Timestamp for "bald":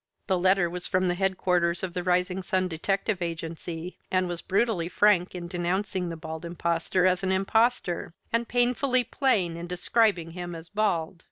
6.17-6.43, 10.69-11.19